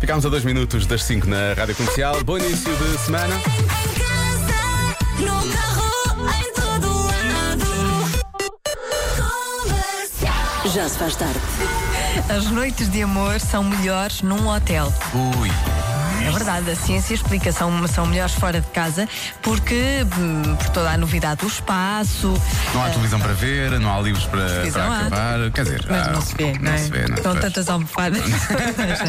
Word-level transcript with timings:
Ficámos 0.00 0.24
a 0.24 0.30
dois 0.30 0.44
minutos 0.44 0.86
das 0.86 1.04
5 1.04 1.28
na 1.28 1.52
Rádio 1.52 1.76
Comercial. 1.76 2.24
Bom 2.24 2.38
início 2.38 2.74
de 2.74 2.98
semana. 2.98 3.34
Em 3.36 3.42
casa, 4.00 4.54
no 5.18 5.52
carro, 5.52 6.30
em 6.30 6.52
todo 6.54 6.88
lado. 7.06 7.66
Comercial. 9.62 10.72
Já 10.74 10.88
se 10.88 10.98
faz 10.98 11.16
tarde. 11.16 11.38
As 12.34 12.46
noites 12.46 12.90
de 12.90 13.02
amor 13.02 13.38
são 13.40 13.62
melhores 13.62 14.22
num 14.22 14.48
hotel. 14.48 14.90
Ui. 15.14 15.89
É 16.26 16.30
verdade, 16.30 16.70
a 16.70 16.76
ciência 16.76 17.14
explica, 17.14 17.50
são, 17.52 17.86
são 17.88 18.06
melhores 18.06 18.34
fora 18.34 18.60
de 18.60 18.66
casa 18.68 19.08
porque, 19.42 20.06
hum, 20.18 20.54
por 20.56 20.68
toda 20.70 20.90
a 20.90 20.96
novidade 20.96 21.40
do 21.40 21.46
espaço. 21.46 22.32
Não 22.74 22.82
há 22.84 22.90
televisão 22.90 23.18
para 23.20 23.32
ver, 23.32 23.78
não 23.80 23.92
há 23.92 24.00
livros 24.00 24.24
para, 24.26 24.46
Televisão 24.46 24.86
para 24.86 24.94
há. 24.94 25.00
acabar. 25.06 25.50
Quer 25.50 25.62
dizer, 25.64 25.86
Mas 25.88 26.06
há- 26.06 26.10
não 26.12 26.20
se 26.20 26.34
vê, 26.36 26.52
não 26.58 26.72
é? 26.72 26.78
se 26.78 26.90
vê, 26.90 27.06
não 27.08 27.16
Estão 27.16 27.36
tantas 27.36 27.68
almofadas. 27.68 28.22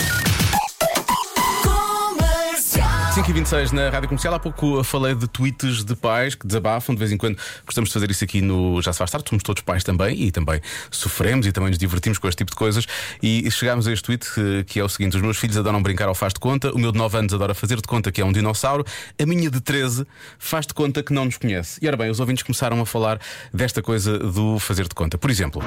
Comercial. 3.21 3.25
5 3.25 3.31
e 3.31 3.33
26 3.33 3.73
na 3.73 3.91
Rádio 3.91 4.09
Comercial. 4.09 4.35
Há 4.35 4.39
pouco 4.39 4.83
falei 4.83 5.15
de 5.15 5.29
tweets 5.29 5.85
de 5.85 5.95
pais 5.95 6.35
que 6.35 6.47
desabafam. 6.47 6.95
De 6.95 6.99
vez 6.99 7.13
em 7.13 7.17
quando 7.17 7.37
gostamos 7.67 7.91
de 7.91 7.95
fazer 7.95 8.11
isso 8.11 8.25
aqui 8.25 8.41
no 8.41 8.81
Já 8.81 8.93
Se 8.93 8.99
Faz 8.99 9.11
Tarde. 9.11 9.29
Somos 9.29 9.43
todos 9.43 9.63
pais 9.63 9.85
também 9.85 10.23
e 10.23 10.31
também 10.31 10.61
sofremos 10.91 11.47
e 11.47 11.53
também 11.53 11.71
nos 11.71 11.79
divertimos 11.79 12.19
com 12.19 12.29
este 12.29 12.39
tipo 12.39 12.51
de 12.51 12.57
coisas. 12.57 12.87
E 13.23 13.51
chegámos 13.51 13.87
a 13.87 13.93
este 13.93 14.05
tweet 14.05 14.27
eh, 14.39 14.65
que 14.65 14.81
é 14.81 14.85
o 14.85 14.89
seguinte: 14.89 15.17
Os 15.17 15.23
meus 15.23 15.37
filhos 15.37 15.57
adoram 15.57 15.83
brincar 15.83 16.09
ao 16.09 16.15
faz 16.15 16.33
de 16.33 16.41
conta. 16.41 16.73
O 16.73 16.79
meu 16.79 16.93
de 16.93 16.99
9 16.99 17.19
anos 17.19 17.35
adora 17.35 17.55
fazer 17.55 17.77
de 17.77 17.83
conta 17.87 18.11
que 18.11 18.21
é 18.21 18.25
um 18.25 18.33
dinossauro. 18.33 18.85
A 19.21 19.27
minha 19.27 19.51
de 19.51 19.61
13 19.61 20.07
faz 20.39 20.67
de 20.67 20.75
conta 20.75 21.03
que 21.03 21.13
não 21.13 21.25
nos 21.25 21.37
conhece. 21.37 21.79
E 21.83 21.89
ora 21.89 21.97
bem, 21.97 22.11
os 22.11 22.21
ouvintes 22.21 22.43
começaram 22.43 22.81
a 22.81 22.87
falar 22.87 23.21
desta 23.53 23.83
coisa 23.83 24.19
do 24.19 24.59
fazer 24.59 24.89
de 24.89 24.95
conta. 24.95 25.19
Por 25.19 25.31
exemplo, 25.31 25.63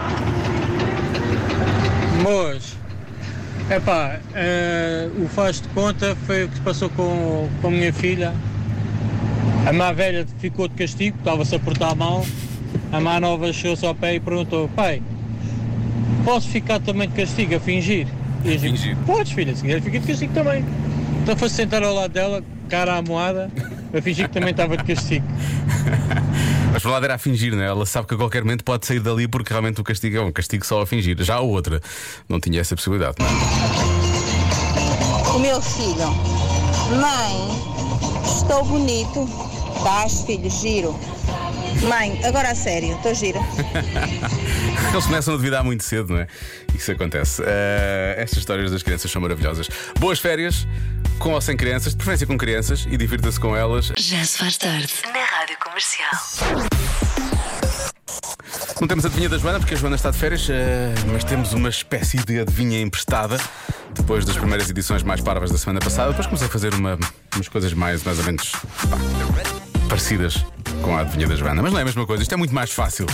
Moço, 2.22 2.78
epá, 3.76 4.20
eh, 4.36 5.10
o 5.18 5.28
faz 5.28 5.62
de 5.62 5.68
conta 5.70 6.16
foi 6.26 6.44
o 6.46 6.50
que 6.50 6.56
se 6.56 6.62
passou 6.62 6.90
com, 6.90 7.48
com 7.62 7.68
a 7.68 7.72
minha 7.72 7.94
filha. 7.94 8.34
A 9.66 9.72
má 9.72 9.92
velha 9.92 10.26
ficou 10.40 10.68
de 10.68 10.76
castigo, 10.76 11.18
estava-se 11.18 11.56
a 11.56 11.60
portar 11.60 11.96
mal. 11.96 12.26
A 12.92 13.00
má 13.00 13.20
nova 13.20 13.52
chegou-se 13.54 13.86
ao 13.86 13.96
pé 13.96 14.16
e 14.16 14.20
perguntou: 14.20 14.70
Pai, 14.70 15.02
posso 16.26 16.50
ficar 16.50 16.80
também 16.80 17.08
de 17.08 17.16
castigo 17.16 17.56
a 17.56 17.60
fingir? 17.60 18.08
E 18.44 18.52
eu 18.52 18.58
digo, 18.58 18.78
fingir? 18.78 18.98
Podes, 19.06 19.32
filha, 19.32 19.56
se 19.56 19.62
quiser, 19.62 19.82
fica 19.82 20.00
de 20.00 20.08
castigo 20.08 20.34
também. 20.34 20.66
Então 21.22 21.36
foi 21.38 21.50
sentar 21.50 21.84
ao 21.84 21.94
lado 21.94 22.12
dela, 22.12 22.44
cara 22.70 22.98
à 22.98 23.02
moada, 23.02 23.50
a 23.98 24.02
fingir 24.02 24.28
que 24.28 24.34
também 24.34 24.52
estava 24.52 24.76
de 24.76 24.84
castigo. 24.84 25.26
Mas 26.74 26.84
lado 26.84 27.06
era 27.06 27.14
a 27.14 27.18
fingir, 27.20 27.56
né? 27.56 27.68
Ela 27.68 27.86
sabe 27.86 28.08
que 28.08 28.16
a 28.16 28.18
qualquer 28.18 28.44
momento 28.44 28.64
pode 28.64 28.88
sair 28.88 29.00
dali 29.00 29.28
porque 29.28 29.52
realmente 29.52 29.80
o 29.80 29.84
castigo 29.84 30.18
é 30.18 30.22
um 30.22 30.32
castigo 30.32 30.66
só 30.66 30.82
a 30.82 30.88
fingir. 30.88 31.16
Já 31.22 31.36
a 31.36 31.40
outra 31.40 31.80
não 32.28 32.40
tinha 32.40 32.60
essa 32.60 32.76
possibilidade. 32.76 33.16
não 33.20 33.28
é? 33.28 33.30
O 35.36 35.40
meu 35.40 35.62
filho, 35.62 36.10
mãe, 37.00 37.62
estou 38.26 38.66
bonito. 38.66 39.30
Estás, 39.78 40.24
filho, 40.26 40.50
giro. 40.50 41.00
Mãe, 41.88 42.20
agora 42.24 42.50
a 42.50 42.56
sério, 42.56 42.96
estou 42.96 43.14
gira. 43.14 43.40
Eles 44.92 45.06
começam 45.06 45.34
a 45.34 45.38
duvidar 45.38 45.64
muito 45.64 45.84
cedo, 45.84 46.14
não 46.14 46.22
é? 46.22 46.28
Isso 46.74 46.92
acontece. 46.92 47.44
Eh, 47.46 48.16
estas 48.18 48.40
histórias 48.40 48.72
das 48.72 48.82
crianças 48.82 49.12
são 49.12 49.22
maravilhosas. 49.22 49.68
Boas 50.00 50.20
férias, 50.20 50.68
com 51.20 51.34
ou 51.34 51.42
sem 51.42 51.58
crianças, 51.58 51.94
de 51.94 51.98
preferência 51.98 52.26
com 52.26 52.38
crianças, 52.38 52.88
e 52.90 52.96
divirta-se 52.96 53.40
com 53.40 53.56
elas. 53.56 53.92
Já 53.98 54.24
se 54.24 54.38
faz 54.38 54.58
tarde. 54.58 54.94
Na 55.14 55.43
comercial. 55.74 56.12
Não 58.80 58.88
temos 58.88 59.06
a 59.06 59.08
adivinha 59.08 59.28
da 59.28 59.38
Joana, 59.40 59.60
porque 59.60 59.74
a 59.74 59.78
Joana 59.78 59.96
está 59.96 60.12
de 60.12 60.18
férias, 60.20 60.48
eh, 60.48 60.94
mas 61.12 61.24
temos 61.24 61.52
uma 61.54 61.70
espécie 61.70 62.18
de 62.18 62.40
adivinha 62.40 62.80
emprestada. 62.80 63.40
Depois 63.96 64.24
das 64.24 64.38
primeiras 64.38 64.70
edições 64.70 65.02
mais 65.02 65.20
parvas 65.22 65.50
da 65.52 65.58
semana 65.58 65.80
passada, 65.80 66.10
depois 66.10 66.28
comecei 66.28 66.48
a 66.48 66.52
fazer 66.52 66.74
uma- 66.76 66.98
umas 67.34 67.48
coisas 67.48 67.74
mais, 67.74 68.04
mais 68.04 68.20
ou 68.20 68.26
menos 68.26 68.52
pá, 68.52 68.98
parecidas 69.90 70.46
com 70.84 70.96
a 70.96 71.02
adivinha 71.02 71.28
da 71.28 71.36
Joana. 71.36 71.62
Mas 71.64 71.72
não 71.72 71.80
é 71.80 71.82
a 71.82 71.86
mesma 71.86 72.06
coisa, 72.06 72.22
isto 72.22 72.34
é 72.34 72.38
muito 72.38 72.54
mais 72.54 72.72
fácil. 72.72 73.08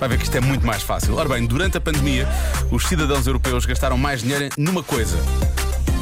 Vai 0.00 0.08
ver 0.08 0.16
que 0.16 0.24
isto 0.24 0.36
é 0.36 0.40
muito 0.40 0.66
mais 0.66 0.82
fácil. 0.82 1.14
Ora 1.16 1.28
bem, 1.28 1.44
durante 1.44 1.76
a 1.76 1.80
pandemia, 1.82 2.26
os 2.70 2.86
cidadãos 2.86 3.26
europeus 3.26 3.66
gastaram 3.66 3.98
mais 3.98 4.22
dinheiro 4.22 4.48
numa 4.56 4.82
coisa. 4.82 5.18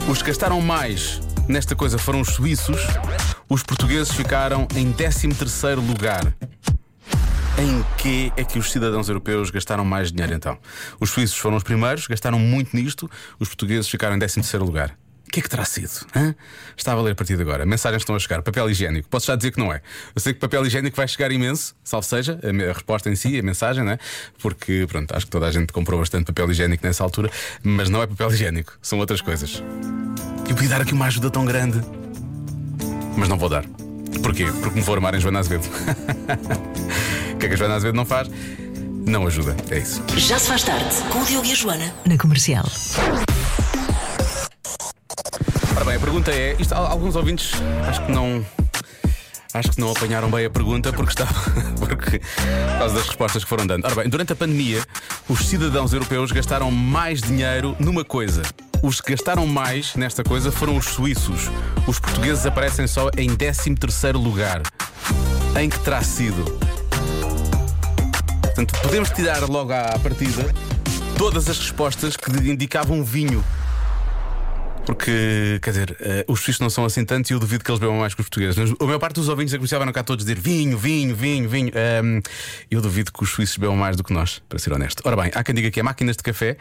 Os 0.09 0.19
que 0.23 0.29
gastaram 0.29 0.61
mais 0.61 1.21
nesta 1.49 1.75
coisa 1.75 1.99
foram 1.99 2.21
os 2.21 2.29
suíços, 2.29 2.81
os 3.49 3.63
portugueses 3.63 4.13
ficaram 4.13 4.67
em 4.75 4.93
13º 4.93 5.77
lugar. 5.87 6.35
Em 7.57 7.85
que 7.97 8.33
é 8.37 8.43
que 8.43 8.59
os 8.59 8.73
cidadãos 8.73 9.09
europeus 9.09 9.51
gastaram 9.51 9.85
mais 9.85 10.11
dinheiro 10.11 10.35
então? 10.35 10.59
Os 10.99 11.11
suíços 11.11 11.37
foram 11.39 11.57
os 11.57 11.63
primeiros, 11.63 12.07
gastaram 12.07 12.39
muito 12.39 12.77
nisto, 12.77 13.09
os 13.39 13.49
portugueses 13.49 13.89
ficaram 13.89 14.17
em 14.17 14.19
13º 14.19 14.59
lugar. 14.61 14.97
O 15.27 15.31
que 15.35 15.41
é 15.41 15.43
que 15.43 15.49
terá 15.49 15.65
sido? 15.65 15.91
hã? 16.15 16.35
Está 16.77 16.93
a 16.93 16.95
valer 16.95 17.13
a 17.13 17.15
partir 17.15 17.37
de 17.37 17.43
agora. 17.43 17.67
Mensagens 17.67 18.03
estão 18.03 18.15
a 18.15 18.19
chegar. 18.21 18.41
Papel 18.43 18.71
higiênico. 18.71 19.09
Posso 19.09 19.27
já 19.27 19.35
dizer 19.35 19.51
que 19.51 19.59
não 19.59 19.73
é. 19.73 19.81
Eu 20.15 20.21
sei 20.21 20.33
que 20.33 20.39
papel 20.39 20.65
higiênico 20.65 20.97
vai 20.97 21.09
chegar 21.09 21.33
imenso, 21.33 21.75
salvo 21.83 22.07
seja, 22.07 22.39
a 22.43 22.73
resposta 22.73 23.11
em 23.11 23.17
si, 23.17 23.39
a 23.39 23.43
mensagem, 23.43 23.83
né? 23.83 23.99
Porque, 24.39 24.87
pronto, 24.89 25.15
acho 25.15 25.27
que 25.27 25.33
toda 25.33 25.47
a 25.47 25.51
gente 25.51 25.73
comprou 25.73 25.99
bastante 25.99 26.27
papel 26.27 26.51
higiênico 26.53 26.87
nessa 26.87 27.03
altura, 27.03 27.31
mas 27.65 27.89
não 27.89 28.01
é 28.01 28.07
papel 28.07 28.31
higiênico, 28.31 28.79
são 28.81 28.99
outras 28.99 29.21
coisas. 29.21 29.61
Eu 30.49 30.55
podia 30.55 30.69
dar 30.69 30.83
aqui 30.83 30.93
uma 30.93 31.07
ajuda 31.07 31.31
tão 31.31 31.45
grande, 31.45 31.81
mas 33.17 33.29
não 33.29 33.39
vou 33.39 33.49
dar. 33.49 33.65
Porquê? 34.23 34.47
Porque 34.63 34.77
me 34.79 34.81
vou 34.85 34.95
armar 34.95 35.15
em 35.15 35.21
Joana 35.21 35.41
Azevedo. 35.41 35.69
O 37.35 37.37
que 37.39 37.47
é 37.47 37.49
que 37.49 37.55
a 37.55 37.59
Joana 37.59 37.75
Azevedo 37.75 37.97
não 37.97 38.07
faz? 38.07 38.31
Não 39.07 39.27
ajuda. 39.27 39.55
É 39.71 39.79
isso. 39.79 40.03
Já 40.17 40.39
se 40.39 40.47
faz 40.49 40.63
tarde. 40.63 40.95
Com 41.11 41.21
o 41.21 41.25
Diogo 41.27 41.47
e 41.47 41.53
a 41.53 41.55
Joana. 41.55 41.93
Na 42.07 42.17
comercial. 42.17 42.65
Ora 45.77 45.85
bem, 45.85 45.97
a 45.97 46.01
pergunta 46.01 46.31
é: 46.31 46.57
isto, 46.59 46.73
al- 46.73 46.87
alguns 46.87 47.17
ouvintes 47.17 47.53
acho 47.89 48.05
que 48.07 48.13
não. 48.13 48.45
Acho 49.53 49.71
que 49.71 49.81
não 49.81 49.93
apanharam 49.93 50.29
bem 50.31 50.47
a 50.47 50.51
pergunta 50.51 50.93
porque 50.93 51.11
estava. 51.13 51.33
porque, 51.79 52.19
por 52.19 52.79
causa 52.79 52.95
das 52.95 53.07
respostas 53.07 53.45
que 53.45 53.49
foram 53.49 53.67
dando. 53.67 53.85
Ora 53.85 53.95
bem, 53.97 54.09
durante 54.09 54.33
a 54.33 54.37
pandemia, 54.37 54.83
os 55.29 55.41
cidadãos 55.47 55.93
europeus 55.93 56.33
gastaram 56.33 56.71
mais 56.71 57.21
dinheiro 57.21 57.77
numa 57.79 58.05
coisa. 58.05 58.43
Os 58.85 59.01
que 59.01 59.13
gastaram 59.13 59.47
mais 59.47 59.95
nesta 59.95 60.23
coisa 60.23 60.53
foram 60.53 60.77
os 60.77 60.85
suíços. 60.85 61.51
Os 61.87 61.99
portugueses 61.99 62.45
aparecem 62.45 62.87
só 62.87 63.09
em 63.17 63.35
13 63.35 63.73
lugar. 64.13 64.61
Em 65.59 65.71
que 65.71 65.79
terá 65.79 66.03
sido? 66.03 66.45
Portanto, 68.43 68.79
podemos 68.83 69.09
tirar 69.09 69.41
logo 69.49 69.73
à 69.73 69.99
partida 69.99 70.55
todas 71.17 71.49
as 71.49 71.59
respostas 71.59 72.15
que 72.15 72.31
indicavam 72.47 73.03
vinho. 73.03 73.43
Porque, 74.87 75.59
quer 75.63 75.71
dizer, 75.71 75.97
eh, 76.01 76.25
os 76.29 76.41
suíços 76.41 76.61
não 76.61 76.69
são 76.69 76.85
assim 76.85 77.05
tantos 77.05 77.31
e 77.31 77.35
eu 77.35 77.41
duvido 77.41 77.65
que 77.65 77.71
eles 77.71 77.81
bebam 77.81 77.99
mais 77.99 78.15
que 78.15 78.21
os 78.21 78.29
portugueses. 78.29 78.57
Mas 78.57 78.71
a 78.79 78.85
maior 78.85 78.99
parte 78.99 79.15
dos 79.15 79.29
ouvintes 79.29 79.53
da 79.53 79.59
comercial 79.59 79.81
cá 79.93 80.03
todos 80.03 80.25
dizer 80.25 80.39
vinho, 80.39 80.77
vinho, 80.77 81.15
vinho, 81.15 81.49
vinho. 81.49 81.73
Ahm, 81.75 82.21
eu 82.71 82.81
duvido 82.81 83.13
que 83.13 83.23
os 83.23 83.31
suíços 83.31 83.57
bebam 83.57 83.77
mais 83.77 83.97
do 83.97 84.05
que 84.05 84.13
nós, 84.13 84.43
para 84.49 84.59
ser 84.59 84.73
honesto. 84.73 85.03
Ora 85.05 85.17
bem, 85.17 85.31
há 85.35 85.43
quem 85.43 85.55
diga 85.55 85.71
que 85.71 85.81
é 85.81 85.83
máquinas 85.83 86.17
de 86.17 86.23
café 86.23 86.57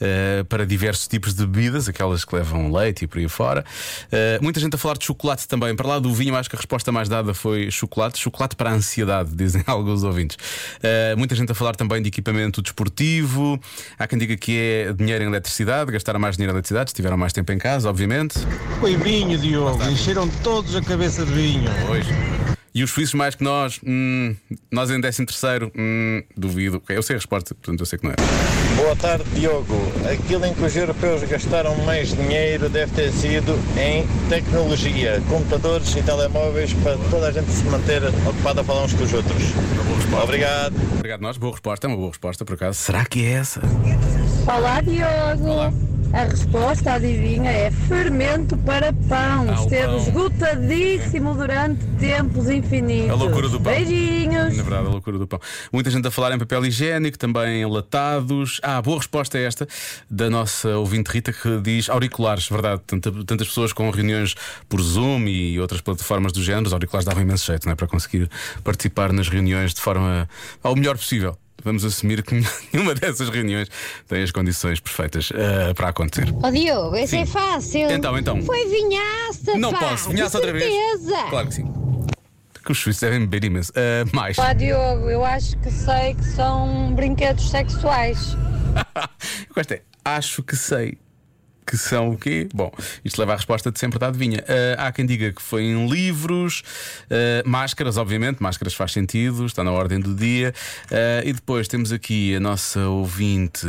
eh, 0.00 0.44
para 0.48 0.66
diversos 0.66 1.08
tipos 1.08 1.34
de 1.34 1.46
bebidas, 1.46 1.88
aquelas 1.88 2.24
que 2.24 2.34
levam 2.34 2.72
leite 2.72 3.04
e 3.04 3.06
por 3.06 3.18
aí 3.18 3.28
fora. 3.28 3.64
Eh, 4.12 4.38
muita 4.42 4.60
gente 4.60 4.74
a 4.74 4.78
falar 4.78 4.96
de 4.98 5.04
chocolate 5.04 5.48
também. 5.48 5.74
Para 5.74 5.88
lá 5.88 5.98
do 5.98 6.12
vinho, 6.12 6.34
acho 6.36 6.48
que 6.48 6.56
a 6.56 6.58
resposta 6.58 6.92
mais 6.92 7.08
dada 7.08 7.34
foi 7.34 7.70
chocolate. 7.70 8.18
Chocolate 8.18 8.56
para 8.56 8.70
a 8.70 8.74
ansiedade, 8.74 9.30
dizem 9.36 9.62
alguns 9.66 10.02
ouvintes. 10.02 10.36
Eh, 10.82 11.14
muita 11.16 11.34
gente 11.34 11.50
a 11.52 11.54
falar 11.54 11.76
também 11.76 12.02
de 12.02 12.08
equipamento 12.08 12.62
desportivo. 12.62 13.60
Há 13.98 14.06
quem 14.06 14.18
diga 14.18 14.36
que 14.36 14.58
é 14.58 14.92
dinheiro 14.92 15.24
em 15.24 15.26
eletricidade, 15.28 15.90
gastar 15.92 16.18
mais 16.18 16.36
dinheiro 16.36 16.52
em 16.52 16.56
eletricidade, 16.56 16.92
tiveram 16.92 17.16
mais 17.16 17.32
tempo 17.32 17.50
em 17.52 17.58
casa, 17.58 17.65
obviamente. 17.84 18.38
Foi 18.80 18.96
vinho, 18.96 19.38
Diogo. 19.38 19.82
Encheram 19.88 20.28
todos 20.42 20.76
a 20.76 20.82
cabeça 20.82 21.24
de 21.24 21.32
vinho. 21.32 21.70
Pois. 21.86 22.06
E 22.76 22.84
os 22.84 22.90
suíços 22.90 23.14
mais 23.14 23.34
que 23.34 23.42
nós, 23.42 23.80
hum, 23.86 24.36
nós 24.70 24.90
em 24.90 25.00
13 25.00 25.24
terceiro, 25.24 25.72
hum, 25.74 26.22
duvido. 26.36 26.82
Eu 26.90 27.02
sei 27.02 27.16
a 27.16 27.18
resposta, 27.18 27.54
portanto 27.54 27.80
eu 27.80 27.86
sei 27.86 27.98
que 27.98 28.04
não 28.04 28.12
é. 28.12 28.16
Boa 28.76 28.94
tarde, 28.94 29.24
Diogo. 29.34 29.74
Aquilo 30.12 30.44
em 30.44 30.52
que 30.52 30.62
os 30.62 30.76
europeus 30.76 31.22
gastaram 31.22 31.74
mais 31.86 32.14
dinheiro 32.14 32.68
deve 32.68 32.92
ter 32.92 33.10
sido 33.12 33.58
em 33.80 34.06
tecnologia, 34.28 35.22
computadores 35.26 35.96
e 35.96 36.02
telemóveis 36.02 36.74
para 36.74 36.98
toda 37.10 37.28
a 37.28 37.32
gente 37.32 37.50
se 37.50 37.64
manter 37.64 38.02
ocupada 38.04 38.60
a 38.60 38.64
falar 38.64 38.84
uns 38.84 38.92
com 38.92 39.04
os 39.04 39.12
outros. 39.14 39.42
Obrigado. 40.22 40.76
Obrigado 40.96 41.22
nós, 41.22 41.38
boa 41.38 41.52
resposta, 41.52 41.86
é 41.86 41.88
uma 41.88 41.96
boa 41.96 42.10
resposta 42.10 42.44
por 42.44 42.56
acaso. 42.56 42.78
Será 42.78 43.06
que 43.06 43.24
é 43.24 43.30
essa? 43.30 43.62
Olá, 44.46 44.82
Diogo. 44.82 45.48
Olá. 45.50 45.95
A 46.12 46.24
resposta, 46.24 46.92
adivinha, 46.94 47.50
é 47.50 47.70
fermento 47.70 48.56
para 48.58 48.90
pão. 48.92 49.46
Ah, 49.50 49.54
Esteve 49.62 49.86
pão. 49.86 49.96
esgotadíssimo 49.98 51.34
durante 51.34 51.84
tempos 51.98 52.48
infinitos. 52.48 53.10
A 53.10 53.14
loucura 53.14 53.48
do 53.48 53.60
pão. 53.60 53.72
Beijinhos. 53.72 54.56
Na 54.56 54.62
verdade, 54.62 54.86
a 54.86 54.90
loucura 54.90 55.18
do 55.18 55.26
pão. 55.26 55.38
Muita 55.70 55.90
gente 55.90 56.06
a 56.08 56.10
falar 56.10 56.34
em 56.34 56.38
papel 56.38 56.64
higiênico, 56.64 57.18
também 57.18 57.60
em 57.62 57.66
latados. 57.66 58.60
Ah, 58.62 58.80
boa 58.80 58.96
resposta 58.98 59.36
é 59.38 59.44
esta 59.44 59.68
da 60.08 60.30
nossa 60.30 60.76
ouvinte 60.78 61.10
Rita 61.10 61.32
que 61.32 61.60
diz 61.60 61.90
auriculares, 61.90 62.48
verdade. 62.48 62.80
Tanta- 62.86 63.12
tantas 63.24 63.48
pessoas 63.48 63.72
com 63.74 63.90
reuniões 63.90 64.34
por 64.68 64.80
Zoom 64.80 65.26
e 65.26 65.60
outras 65.60 65.80
plataformas 65.82 66.32
do 66.32 66.42
género, 66.42 66.66
os 66.68 66.72
auriculares 66.72 67.04
davam 67.04 67.22
imenso 67.22 67.44
jeito, 67.44 67.66
não 67.66 67.72
é? 67.72 67.74
Para 67.76 67.88
conseguir 67.88 68.30
participar 68.64 69.12
nas 69.12 69.28
reuniões 69.28 69.74
de 69.74 69.80
forma 69.82 70.26
ao 70.62 70.74
melhor 70.74 70.96
possível. 70.96 71.36
Vamos 71.62 71.84
assumir 71.84 72.22
que 72.22 72.34
nenhuma 72.72 72.94
dessas 72.94 73.28
reuniões 73.28 73.68
tem 74.06 74.22
as 74.22 74.30
condições 74.30 74.80
perfeitas 74.80 75.30
ah, 75.34 75.74
para 75.74 75.88
acontecer. 75.88 76.32
Ó 76.42 76.50
Diogo, 76.50 76.96
esse 76.96 77.12
Sim. 77.12 77.22
é 77.22 77.26
fácil. 77.26 77.90
Então, 77.90 78.16
então. 78.18 78.42
Foi 78.42 78.66
vinhaça, 78.68 79.56
Não 79.58 79.72
pá, 79.72 79.78
posso, 79.78 80.10
vinhaça 80.10 80.38
outra 80.38 80.52
vez. 80.52 80.72
Claro 81.30 81.48
que 81.48 81.54
sim. 81.54 81.72
Que 82.64 82.72
os 82.72 82.78
suíços 82.78 83.00
devem 83.00 83.20
beber 83.20 83.44
imenso. 83.44 83.72
Ah, 83.76 84.04
mais. 84.12 84.38
Olá, 84.38 84.52
Diogo, 84.52 85.08
eu 85.08 85.24
acho 85.24 85.56
que 85.58 85.70
sei 85.70 86.14
que 86.14 86.24
são 86.24 86.92
brinquedos 86.94 87.50
sexuais. 87.50 88.36
Gosto 89.54 89.72
é, 89.72 89.82
acho 90.04 90.42
que 90.42 90.56
sei. 90.56 90.98
Que 91.66 91.76
são 91.76 92.10
o 92.10 92.16
quê? 92.16 92.48
Bom, 92.54 92.70
isto 93.04 93.18
leva 93.18 93.32
à 93.32 93.36
resposta 93.36 93.72
de 93.72 93.78
sempre 93.80 93.98
da 93.98 94.06
adivinha. 94.06 94.44
Ah, 94.78 94.86
há 94.86 94.92
quem 94.92 95.04
diga 95.04 95.32
que 95.32 95.42
foi 95.42 95.64
em 95.64 95.88
livros, 95.88 96.62
ah, 97.10 97.42
máscaras, 97.44 97.96
obviamente, 97.96 98.40
máscaras 98.40 98.72
faz 98.74 98.92
sentido, 98.92 99.44
está 99.46 99.64
na 99.64 99.72
ordem 99.72 99.98
do 99.98 100.14
dia. 100.14 100.54
Ah, 100.90 101.22
e 101.24 101.32
depois 101.32 101.66
temos 101.66 101.90
aqui 101.90 102.36
a 102.36 102.40
nossa 102.40 102.88
ouvinte 102.88 103.66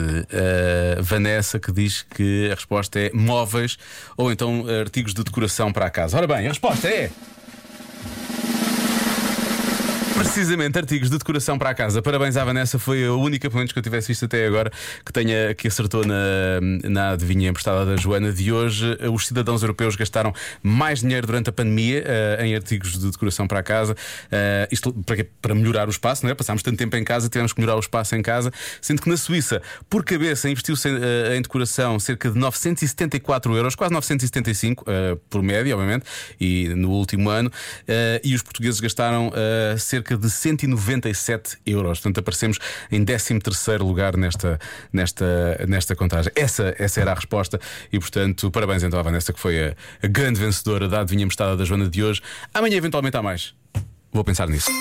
Vanessa 1.01 1.59
que 1.59 1.71
diz 1.71 2.03
que 2.03 2.49
a 2.51 2.55
resposta 2.55 2.99
é 2.99 3.11
móveis 3.13 3.77
ou 4.15 4.31
então 4.31 4.65
artigos 4.67 5.13
de 5.13 5.23
decoração 5.23 5.73
para 5.73 5.87
a 5.87 5.89
casa. 5.89 6.17
Ora 6.17 6.27
bem, 6.27 6.45
a 6.45 6.49
resposta 6.49 6.87
é. 6.87 7.09
Precisamente, 10.17 10.77
artigos 10.77 11.09
de 11.09 11.17
decoração 11.17 11.57
para 11.57 11.69
a 11.69 11.73
casa. 11.75 12.01
Parabéns 12.01 12.35
à 12.37 12.43
Vanessa, 12.43 12.79
foi 12.79 13.05
a 13.05 13.13
única, 13.13 13.49
pelo 13.49 13.59
menos 13.59 13.71
que 13.71 13.77
eu 13.77 13.83
tivesse 13.83 14.07
visto 14.07 14.25
até 14.25 14.47
agora, 14.47 14.71
que, 15.05 15.13
tenha, 15.13 15.53
que 15.53 15.67
acertou 15.67 16.03
na, 16.05 16.59
na 16.89 17.09
adivinha 17.11 17.49
emprestada 17.49 17.85
da 17.85 17.95
Joana 17.95 18.31
de 18.31 18.51
hoje. 18.51 18.97
Os 19.13 19.27
cidadãos 19.27 19.61
europeus 19.61 19.95
gastaram 19.95 20.33
mais 20.63 21.01
dinheiro 21.01 21.27
durante 21.27 21.49
a 21.49 21.53
pandemia 21.53 22.03
eh, 22.05 22.47
em 22.47 22.55
artigos 22.55 22.97
de 22.97 23.11
decoração 23.11 23.47
para 23.47 23.59
a 23.59 23.63
casa. 23.63 23.95
Eh, 24.31 24.67
isto 24.71 24.91
para, 24.91 25.25
para 25.41 25.53
melhorar 25.53 25.87
o 25.87 25.91
espaço, 25.91 26.25
não 26.25 26.31
é? 26.31 26.35
Passámos 26.35 26.63
tanto 26.63 26.77
tempo 26.77 26.95
em 26.95 27.03
casa, 27.03 27.29
tivemos 27.29 27.53
que 27.53 27.59
melhorar 27.59 27.77
o 27.77 27.81
espaço 27.81 28.15
em 28.15 28.21
casa. 28.21 28.51
Sendo 28.81 29.01
que 29.03 29.09
na 29.09 29.17
Suíça, 29.17 29.61
por 29.87 30.03
cabeça, 30.03 30.49
investiu-se 30.49 30.89
eh, 30.89 31.37
em 31.37 31.41
decoração 31.41 31.99
cerca 31.99 32.31
de 32.31 32.39
974 32.39 33.55
euros, 33.55 33.75
quase 33.75 33.93
975 33.93 34.83
eh, 34.87 35.17
por 35.29 35.43
média, 35.43 35.75
obviamente, 35.75 36.05
e 36.39 36.69
no 36.69 36.89
último 36.89 37.29
ano. 37.29 37.51
E 38.23 38.33
os 38.33 38.41
portugueses 38.41 38.79
gastaram 38.79 39.31
eh, 39.35 39.75
cerca 40.07 40.17
de 40.17 40.29
197 40.29 41.57
euros. 41.65 41.99
Portanto, 41.99 42.19
aparecemos 42.19 42.57
em 42.89 43.03
13 43.03 43.39
lugar 43.79 44.15
nesta, 44.15 44.59
nesta, 44.93 45.65
nesta 45.67 45.95
contagem. 45.95 46.31
Essa, 46.35 46.73
essa 46.79 47.01
era 47.01 47.11
a 47.11 47.15
resposta. 47.15 47.59
E, 47.91 47.99
portanto, 47.99 48.49
parabéns 48.49 48.83
então 48.83 48.97
à 48.97 49.03
Vanessa, 49.03 49.33
que 49.33 49.39
foi 49.39 49.69
a, 49.69 49.75
a 50.01 50.07
grande 50.07 50.39
vencedora 50.39 50.87
da 50.87 51.01
adivinha 51.01 51.25
da 51.57 51.65
Joana 51.65 51.89
de 51.89 52.03
hoje. 52.03 52.21
Amanhã, 52.53 52.77
eventualmente, 52.77 53.17
há 53.17 53.21
mais. 53.21 53.53
Vou 54.11 54.23
pensar 54.23 54.47
nisso. 54.47 54.71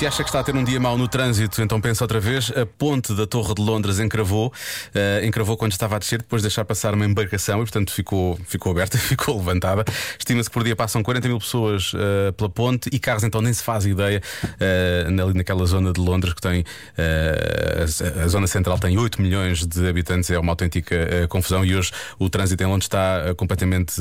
Se 0.00 0.06
acha 0.06 0.22
que 0.22 0.30
está 0.30 0.40
a 0.40 0.42
ter 0.42 0.56
um 0.56 0.64
dia 0.64 0.80
mau 0.80 0.96
no 0.96 1.06
trânsito, 1.06 1.60
então 1.60 1.78
pensa 1.78 2.02
outra 2.02 2.18
vez. 2.18 2.50
A 2.56 2.64
ponte 2.64 3.12
da 3.12 3.26
Torre 3.26 3.52
de 3.52 3.60
Londres 3.60 4.00
encravou, 4.00 4.50
eh, 4.94 5.20
encravou 5.26 5.58
quando 5.58 5.72
estava 5.72 5.96
a 5.96 5.98
descer, 5.98 6.20
depois 6.22 6.40
de 6.40 6.48
deixar 6.48 6.64
passar 6.64 6.94
uma 6.94 7.04
embarcação 7.04 7.58
e, 7.58 7.64
portanto, 7.64 7.92
ficou, 7.92 8.40
ficou 8.46 8.72
aberta, 8.72 8.96
ficou 8.96 9.36
levantada. 9.36 9.84
Estima-se 10.18 10.48
que 10.48 10.54
por 10.54 10.64
dia 10.64 10.74
passam 10.74 11.02
40 11.02 11.28
mil 11.28 11.38
pessoas 11.38 11.92
eh, 11.94 12.32
pela 12.32 12.48
ponte 12.48 12.88
e 12.90 12.98
carros, 12.98 13.24
então, 13.24 13.42
nem 13.42 13.52
se 13.52 13.62
faz 13.62 13.84
ideia 13.84 14.22
eh, 14.58 15.04
ali 15.06 15.34
naquela 15.34 15.66
zona 15.66 15.92
de 15.92 16.00
Londres 16.00 16.32
que 16.32 16.40
tem. 16.40 16.64
eh, 16.96 17.84
a, 18.20 18.24
a 18.24 18.28
zona 18.28 18.46
central 18.46 18.78
tem 18.78 18.96
8 18.96 19.20
milhões 19.20 19.66
de 19.66 19.86
habitantes, 19.86 20.30
é 20.30 20.38
uma 20.38 20.52
autêntica 20.52 21.28
confusão 21.28 21.62
e 21.62 21.76
hoje 21.76 21.92
o 22.18 22.30
trânsito 22.30 22.62
em 22.62 22.66
Londres 22.66 22.86
está 22.86 23.34
completamente 23.36 24.00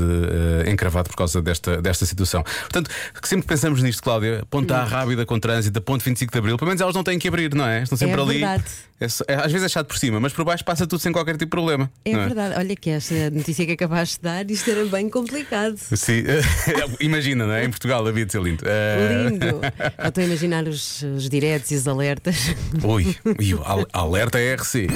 encravado 0.66 1.10
por 1.10 1.18
causa 1.18 1.42
desta, 1.42 1.82
desta 1.82 2.06
situação. 2.06 2.42
Portanto, 2.42 2.90
sempre 3.24 3.42
que 3.42 3.50
pensamos 3.50 3.84
nisto, 3.84 4.02
Cláudia, 4.02 4.46
ponta 4.50 4.78
à 4.78 4.86
rábida 4.86 5.26
com 5.26 5.38
trânsito, 5.38 5.89
a 5.90 5.92
ponte 5.92 6.06
25 6.06 6.32
de 6.32 6.38
Abril, 6.38 6.58
pelo 6.58 6.68
menos 6.70 6.82
elas 6.82 6.94
não 6.94 7.04
têm 7.04 7.18
que 7.18 7.28
abrir, 7.28 7.54
não 7.56 7.66
é? 7.68 7.82
Estão 7.82 7.98
sempre 7.98 8.20
É 8.20 8.24
ali. 8.24 8.34
verdade. 8.40 8.64
É 9.02 9.06
é- 9.32 9.36
às 9.36 9.52
vezes 9.52 9.64
é 9.66 9.70
chato 9.70 9.88
por 9.88 9.98
cima, 9.98 10.20
mas 10.20 10.34
por 10.34 10.44
baixo 10.46 10.64
passa 10.64 10.86
tudo 10.86 11.00
sem 11.00 11.12
qualquer 11.12 11.32
tipo 11.32 11.46
de 11.46 11.50
problema. 11.50 11.90
É 12.06 12.12
não 12.12 12.20
verdade. 12.26 12.56
Olha 12.58 12.76
que 12.76 12.90
esta 12.90 13.30
notícia 13.32 13.66
que 13.66 13.72
acabaste 13.72 14.18
de 14.18 14.24
dar, 14.24 14.52
isto 14.52 14.70
era 14.70 14.84
bem 14.86 15.10
complicado. 15.10 15.78
Sim, 15.78 16.24
imagina, 17.00 17.46
não 17.48 17.54
é? 17.54 17.64
Em 17.66 17.70
Portugal 17.70 18.06
havia 18.06 18.26
de 18.26 18.32
ser 18.32 18.42
lindo. 18.42 18.64
Eh, 18.68 19.28
Lindo. 19.30 19.62
Já 19.98 20.08
estou 20.10 20.22
a 20.22 20.28
imaginar 20.28 20.68
os, 20.68 21.02
os 21.02 21.30
diretos 21.30 21.72
e 21.72 21.76
os 21.76 21.88
alertas. 21.88 22.54
Ui, 22.84 23.16
ui, 23.40 23.54
o 23.56 23.62
al- 23.64 23.88
alerta 23.94 24.38
RC. 24.38 24.88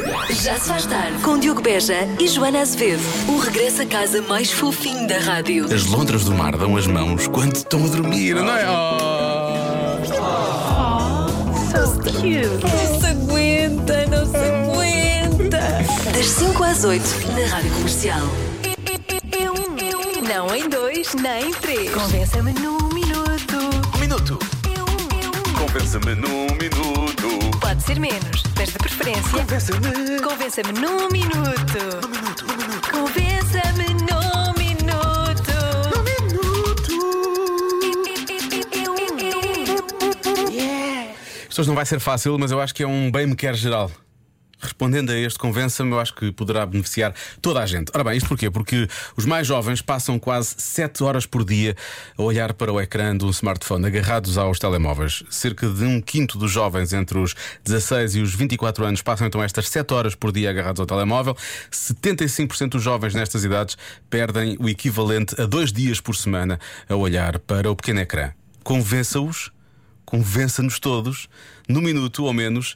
Já 0.43 0.59
se 0.59 0.67
faz 0.67 0.85
tarde 0.85 1.17
com 1.23 1.39
Diogo 1.39 1.61
Beja 1.61 1.95
e 2.19 2.27
Joana 2.27 2.59
Azevedo. 2.61 3.01
O 3.29 3.39
regresso 3.39 3.81
a 3.81 3.85
casa 3.85 4.21
mais 4.23 4.51
fofinho 4.51 5.07
da 5.07 5.17
rádio. 5.19 5.73
As 5.73 5.85
lontras 5.85 6.25
do 6.25 6.33
mar 6.33 6.55
dão 6.57 6.75
as 6.75 6.85
mãos 6.87 7.25
quando 7.27 7.55
estão 7.55 7.83
a 7.85 7.87
dormir, 7.87 8.35
não 8.35 8.55
é? 8.55 8.65
Oh. 8.69 9.12
Não 12.23 13.01
se 13.01 13.05
aguenta, 13.05 14.05
não 14.05 14.25
se 14.25 14.37
aguenta. 14.37 15.59
Das 16.13 16.25
5 16.25 16.63
às 16.63 16.85
8 16.85 17.03
na 17.33 17.53
Rádio 17.53 17.71
Comercial. 17.71 18.21
Não 20.25 20.55
em 20.55 20.69
dois, 20.69 21.13
nem 21.15 21.49
em 21.49 21.53
três. 21.53 21.93
Convença-me 21.93 22.53
num 22.53 22.77
minuto. 22.93 23.57
Um 23.93 23.99
minuto. 23.99 24.39
Compensa-me 25.59 26.15
num 26.15 26.47
minuto. 26.55 27.59
Pode 27.59 27.83
ser 27.83 27.99
menos, 27.99 28.43
mas 28.55 28.69
de 28.69 28.77
preferência. 28.77 29.21
Convença-me. 29.29 30.21
Convença-me 30.21 30.71
num 30.79 31.09
minuto. 31.09 31.77
Num 32.03 32.09
minuto, 32.09 32.45
num 32.47 32.55
minuto. 32.55 32.89
Convença-me 32.89 33.93
num 34.09 34.32
hoje 41.61 41.67
não 41.67 41.75
vai 41.75 41.85
ser 41.85 41.99
fácil, 41.99 42.37
mas 42.39 42.51
eu 42.51 42.61
acho 42.61 42.73
que 42.73 42.83
é 42.83 42.87
um 42.87 43.11
bem-me 43.11 43.35
quer 43.35 43.55
geral. 43.55 43.91
Respondendo 44.63 45.09
a 45.09 45.17
este 45.17 45.37
convença-me, 45.37 45.91
eu 45.91 45.99
acho 45.99 46.15
que 46.15 46.31
poderá 46.31 46.65
beneficiar 46.65 47.13
toda 47.41 47.61
a 47.61 47.65
gente. 47.65 47.91
Ora 47.93 48.03
bem, 48.05 48.15
isto 48.15 48.29
porquê? 48.29 48.49
Porque 48.49 48.87
os 49.17 49.25
mais 49.25 49.45
jovens 49.45 49.81
passam 49.81 50.17
quase 50.17 50.55
7 50.57 51.03
horas 51.03 51.25
por 51.25 51.43
dia 51.43 51.75
a 52.17 52.23
olhar 52.23 52.53
para 52.53 52.71
o 52.71 52.79
ecrã 52.79 53.13
um 53.21 53.29
smartphone, 53.29 53.85
agarrados 53.85 54.37
aos 54.37 54.59
telemóveis. 54.59 55.23
Cerca 55.29 55.67
de 55.67 55.83
um 55.83 55.99
quinto 55.99 56.37
dos 56.37 56.49
jovens 56.49 56.93
entre 56.93 57.17
os 57.17 57.35
16 57.65 58.15
e 58.15 58.21
os 58.21 58.33
24 58.33 58.85
anos 58.85 59.01
passam 59.01 59.27
então 59.27 59.43
estas 59.43 59.67
7 59.67 59.93
horas 59.93 60.15
por 60.15 60.31
dia 60.31 60.49
agarrados 60.49 60.79
ao 60.79 60.85
telemóvel. 60.85 61.35
75% 61.69 62.69
dos 62.69 62.83
jovens 62.83 63.13
nestas 63.13 63.43
idades 63.43 63.77
perdem 64.09 64.55
o 64.61 64.69
equivalente 64.69 65.39
a 65.41 65.45
dois 65.45 65.73
dias 65.73 65.99
por 65.99 66.15
semana 66.15 66.57
a 66.87 66.95
olhar 66.95 67.37
para 67.39 67.69
o 67.69 67.75
pequeno 67.75 67.99
ecrã. 67.99 68.31
Convença-os 68.63 69.51
convença-nos 70.13 70.77
todos, 70.77 71.27
no 71.67 71.81
minuto 71.81 72.25
ou 72.25 72.31
menos, 72.31 72.75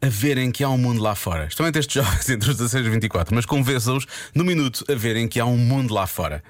a 0.00 0.06
verem 0.06 0.52
que 0.52 0.62
há 0.62 0.68
um 0.68 0.78
mundo 0.78 1.02
lá 1.02 1.16
fora. 1.16 1.46
Especialmente 1.46 1.80
estes 1.80 1.94
jovens 2.04 2.30
entre 2.30 2.50
os 2.50 2.56
16 2.56 2.84
e 2.84 2.88
os 2.88 2.94
24, 2.94 3.34
mas 3.34 3.44
convença-os 3.44 4.06
no 4.32 4.44
minuto 4.44 4.84
a 4.88 4.94
verem 4.94 5.26
que 5.26 5.40
há 5.40 5.44
um 5.44 5.56
mundo 5.56 5.92
lá 5.92 6.06
fora. 6.06 6.40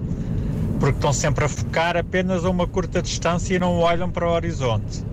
porque 0.79 0.97
estão 0.97 1.13
sempre 1.13 1.45
a 1.45 1.49
focar 1.49 1.97
apenas 1.97 2.45
a 2.45 2.51
uma 2.51 2.67
curta 2.67 3.03
distância 3.03 3.55
e 3.55 3.59
não 3.59 3.79
olham 3.79 4.11
para 4.11 4.27
o 4.27 4.33
horizonte. 4.33 5.05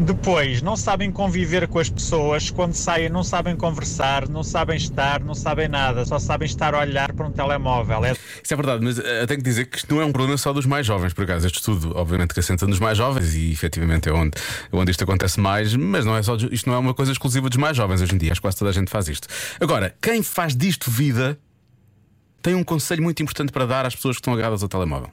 Depois, 0.00 0.62
não 0.62 0.76
sabem 0.76 1.10
conviver 1.10 1.66
com 1.66 1.80
as 1.80 1.90
pessoas, 1.90 2.50
quando 2.50 2.72
saem 2.72 3.08
não 3.08 3.24
sabem 3.24 3.56
conversar, 3.56 4.28
não 4.28 4.44
sabem 4.44 4.76
estar, 4.76 5.18
não 5.20 5.34
sabem 5.34 5.66
nada, 5.66 6.04
só 6.04 6.20
sabem 6.20 6.46
estar 6.46 6.72
a 6.72 6.78
olhar 6.78 7.12
para 7.12 7.26
um 7.26 7.32
telemóvel. 7.32 8.04
É 8.04 8.12
Isso 8.12 8.54
é 8.54 8.56
verdade, 8.56 8.84
mas 8.84 8.96
eh, 9.00 9.26
tenho 9.26 9.40
que 9.40 9.44
dizer 9.44 9.64
que 9.64 9.76
isto 9.76 9.92
não 9.92 10.00
é 10.00 10.04
um 10.04 10.12
problema 10.12 10.38
só 10.38 10.52
dos 10.52 10.66
mais 10.66 10.86
jovens, 10.86 11.12
por 11.12 11.24
acaso. 11.24 11.48
Este 11.48 11.56
estudo, 11.56 11.92
obviamente, 11.96 12.32
que 12.32 12.38
assenta 12.38 12.64
nos 12.64 12.78
mais 12.78 12.96
jovens 12.96 13.34
e 13.34 13.50
efetivamente 13.50 14.08
é 14.08 14.12
onde, 14.12 14.38
é 14.72 14.76
onde 14.76 14.92
isto 14.92 15.02
acontece 15.02 15.40
mais, 15.40 15.74
mas 15.74 16.04
não 16.04 16.16
é 16.16 16.22
só, 16.22 16.36
isto 16.36 16.70
não 16.70 16.76
é 16.76 16.78
uma 16.78 16.94
coisa 16.94 17.10
exclusiva 17.10 17.48
dos 17.48 17.58
mais 17.58 17.76
jovens 17.76 18.00
hoje 18.00 18.14
em 18.14 18.18
dia. 18.18 18.30
Acho 18.30 18.40
que 18.40 18.46
quase 18.46 18.56
toda 18.56 18.70
a 18.70 18.74
gente 18.74 18.92
faz 18.92 19.08
isto. 19.08 19.26
Agora, 19.60 19.92
quem 20.00 20.22
faz 20.22 20.54
disto 20.54 20.92
vida 20.92 21.36
tem 22.42 22.54
um 22.54 22.64
conselho 22.64 23.02
muito 23.02 23.22
importante 23.22 23.52
para 23.52 23.66
dar 23.66 23.86
às 23.86 23.94
pessoas 23.94 24.16
que 24.16 24.20
estão 24.20 24.34
agarradas 24.34 24.62
ao 24.62 24.68
telemóvel. 24.68 25.10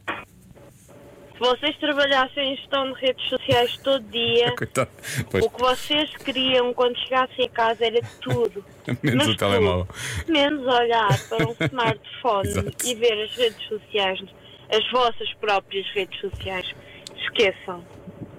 Se 1.34 1.40
vocês 1.40 1.78
trabalhassem 1.78 2.54
em 2.54 2.56
gestão 2.56 2.94
de 2.94 3.02
redes 3.02 3.28
sociais 3.28 3.78
todo 3.84 4.02
dia, 4.10 4.54
o 5.44 5.50
que 5.50 5.62
vocês 5.62 6.10
queriam 6.18 6.74
quando 6.74 6.98
chegassem 7.00 7.46
a 7.46 7.50
casa 7.50 7.86
era 7.86 8.00
tudo. 8.22 8.64
menos 9.04 9.28
o 9.28 9.36
telemóvel. 9.36 9.86
tudo. 9.86 10.32
Menos 10.32 10.66
olhar 10.66 11.20
para 11.28 11.46
um 11.46 11.56
smartphone 11.60 12.48
Exato. 12.48 12.88
e 12.88 12.96
ver 12.96 13.24
as 13.24 13.36
redes 13.36 13.68
sociais, 13.68 14.24
as 14.72 14.92
vossas 14.92 15.34
próprias 15.34 15.86
redes 15.94 16.18
sociais. 16.22 16.74
Esqueçam. 17.18 17.84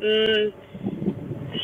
Hum, 0.01 0.53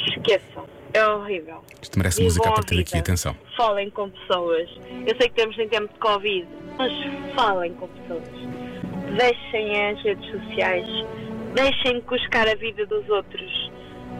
esqueçam. 0.08 0.68
É 0.92 1.06
horrível. 1.06 1.64
Isto 1.80 1.98
merece 1.98 2.18
Vivam 2.18 2.28
música 2.28 2.48
a 2.50 2.52
partir 2.52 2.76
daqui, 2.76 2.98
atenção. 2.98 3.34
Falem 3.56 3.88
com 3.88 4.10
pessoas. 4.10 4.68
Eu 5.06 5.16
sei 5.16 5.30
que 5.30 5.40
estamos 5.40 5.58
em 5.58 5.66
tempo 5.66 5.90
de 5.90 5.98
Covid, 5.98 6.46
mas 6.78 6.92
falem 7.34 7.72
com 7.74 7.88
pessoas. 7.88 8.22
Deixem 9.16 9.90
as 9.90 10.02
redes 10.02 10.30
sociais. 10.30 10.86
Deixem 11.54 11.96
de 11.96 12.00
cuscar 12.02 12.48
a 12.48 12.54
vida 12.54 12.86
dos 12.86 13.08
outros. 13.08 13.70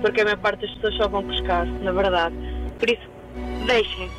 Porque 0.00 0.21
a 0.21 0.25
maior 0.25 0.38
parte 0.38 0.66
das 0.66 0.75
pessoas 0.75 0.97
só 0.97 1.09
vão 1.09 1.23
cuscar, 1.23 1.64
na 1.66 1.92
verdade. 1.92 2.35
Por 2.78 2.90
isso, 2.90 3.09
deixem. 3.66 4.11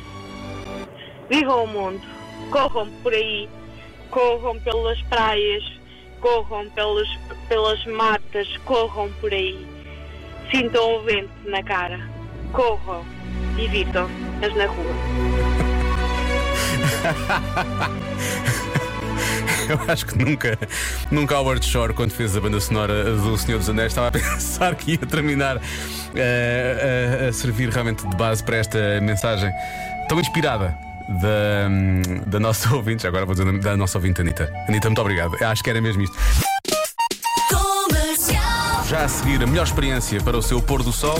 Vivam 1.30 1.64
o 1.64 1.66
mundo. 1.66 2.00
Corram 2.50 2.88
por 3.02 3.12
aí. 3.12 3.48
Corram 4.10 4.58
pelas 4.60 5.00
praias. 5.02 5.64
Corram 6.20 6.68
pelos, 6.70 7.08
pelas 7.48 7.84
matas. 7.86 8.56
Corram 8.64 9.10
por 9.20 9.32
aí. 9.32 9.66
Sintam 10.50 10.96
o 10.96 11.02
vento 11.02 11.30
na 11.44 11.62
cara. 11.62 12.00
Corram. 12.52 13.04
Divirtam. 13.56 14.08
Mas 14.40 14.54
na 14.56 14.66
rua. 14.66 15.83
Eu 19.68 19.80
acho 19.88 20.06
que 20.06 20.18
nunca, 20.18 20.58
nunca 21.10 21.38
Howard 21.38 21.64
Shore, 21.64 21.94
quando 21.94 22.10
fez 22.10 22.36
a 22.36 22.40
banda 22.40 22.60
sonora 22.60 23.16
do 23.16 23.36
Senhor 23.38 23.58
dos 23.58 23.68
Anéis, 23.68 23.92
estava 23.92 24.08
a 24.08 24.12
pensar 24.12 24.74
que 24.74 24.92
ia 24.92 24.98
terminar 24.98 25.60
eh, 26.14 27.24
a, 27.24 27.28
a 27.28 27.32
servir 27.32 27.70
realmente 27.70 28.06
de 28.06 28.16
base 28.16 28.42
para 28.42 28.56
esta 28.56 29.00
mensagem 29.00 29.50
tão 30.08 30.20
inspirada. 30.20 30.76
Da, 31.06 31.68
da 32.26 32.40
nossa 32.40 32.72
ouvinte, 32.76 33.06
agora 33.06 33.26
vou 33.26 33.34
dizer 33.34 33.58
da 33.58 33.76
nossa 33.76 33.98
ouvinte 33.98 34.22
Anitta. 34.22 34.50
Anitta, 34.66 34.88
muito 34.88 35.00
obrigado. 35.00 35.36
Acho 35.42 35.62
que 35.62 35.68
era 35.68 35.80
mesmo 35.80 36.02
isto. 36.02 36.16
A 39.04 39.08
seguir, 39.08 39.42
a 39.42 39.46
melhor 39.46 39.64
experiência 39.64 40.18
para 40.22 40.34
o 40.34 40.40
seu 40.40 40.62
pôr 40.62 40.82
do 40.82 40.90
sol. 40.90 41.16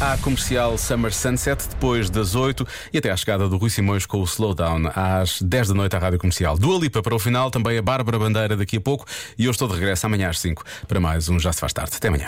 À 0.00 0.16
comercial 0.18 0.78
Summer 0.78 1.12
Sunset, 1.12 1.68
depois 1.68 2.08
das 2.08 2.36
8 2.36 2.64
e 2.92 2.98
até 2.98 3.10
à 3.10 3.16
chegada 3.16 3.48
do 3.48 3.56
Rui 3.56 3.68
Simões 3.68 4.06
com 4.06 4.20
o 4.20 4.24
Slowdown 4.24 4.92
às 4.94 5.42
10 5.42 5.70
da 5.70 5.74
noite 5.74 5.96
à 5.96 5.98
rádio 5.98 6.20
comercial. 6.20 6.56
Dua 6.56 6.78
Lipa 6.78 7.02
para 7.02 7.12
o 7.12 7.18
final, 7.18 7.50
também 7.50 7.76
a 7.76 7.82
Bárbara 7.82 8.16
Bandeira 8.16 8.56
daqui 8.56 8.76
a 8.76 8.80
pouco 8.80 9.06
e 9.36 9.46
eu 9.46 9.50
estou 9.50 9.66
de 9.66 9.74
regresso 9.74 10.06
amanhã 10.06 10.30
às 10.30 10.38
5 10.38 10.62
para 10.86 11.00
mais 11.00 11.28
um 11.28 11.36
Já 11.40 11.52
Se 11.52 11.58
Faz 11.58 11.72
Tarde. 11.72 11.96
Até 11.96 12.06
amanhã. 12.06 12.26